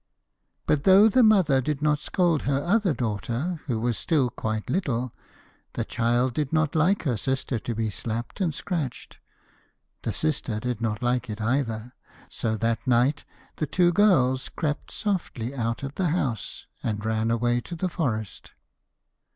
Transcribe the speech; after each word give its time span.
But 0.65 0.83
though 0.83 1.07
the 1.09 1.21
mother 1.21 1.61
did 1.61 1.79
not 1.79 1.99
scold 1.99 2.41
her 2.49 2.63
other 2.63 2.91
daughter 2.91 3.61
who 3.67 3.79
was 3.79 3.99
still 3.99 4.31
quite 4.31 4.67
little, 4.67 5.13
the 5.73 5.85
child 5.85 6.33
did 6.33 6.51
not 6.51 6.73
like 6.73 7.03
her 7.03 7.15
sister 7.17 7.59
to 7.59 7.75
be 7.75 7.91
slapped 7.91 8.41
and 8.41 8.51
scratched. 8.51 9.19
The 10.01 10.11
sister 10.11 10.59
did 10.59 10.81
not 10.81 11.03
like 11.03 11.29
it 11.29 11.39
either; 11.39 11.93
so 12.29 12.57
that 12.57 12.87
night 12.87 13.25
the 13.57 13.67
two 13.67 13.91
girls 13.93 14.49
crept 14.49 14.89
softly 14.91 15.53
out 15.53 15.83
of 15.83 15.93
the 15.93 16.09
house 16.09 16.65
and 16.81 17.05
ran 17.05 17.29
away 17.29 17.61
to 17.61 17.75
the 17.75 17.87
forest. 17.87 18.53